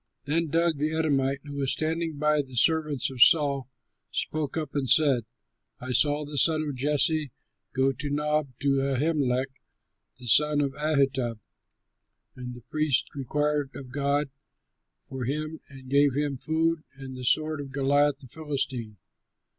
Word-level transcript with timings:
Then 0.25 0.47
Doeg 0.47 0.79
the 0.79 0.95
Edomite, 0.95 1.41
who 1.45 1.53
was 1.57 1.71
standing 1.73 2.17
by 2.17 2.41
the 2.41 2.55
servants 2.55 3.11
of 3.11 3.21
Saul, 3.21 3.69
spoke 4.09 4.57
up 4.57 4.73
and 4.73 4.89
said, 4.89 5.25
"I 5.79 5.91
saw 5.91 6.25
the 6.25 6.39
son 6.39 6.63
of 6.63 6.73
Jesse 6.73 7.31
go 7.73 7.91
to 7.91 8.09
Nob, 8.09 8.47
to 8.61 8.79
Ahimelech, 8.81 9.51
the 10.17 10.25
son 10.25 10.59
of 10.59 10.71
Ahitub. 10.73 11.37
And 12.35 12.55
the 12.55 12.61
priest 12.63 13.09
inquired 13.15 13.69
of 13.75 13.91
God 13.91 14.31
for 15.07 15.25
him 15.25 15.59
and 15.69 15.87
gave 15.87 16.15
him 16.15 16.35
food 16.35 16.81
and 16.97 17.15
the 17.15 17.23
sword 17.23 17.61
of 17.61 17.71
Goliath 17.71 18.17
the 18.17 18.27
Philistine." 18.27 18.97